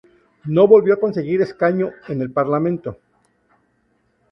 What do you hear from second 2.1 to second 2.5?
el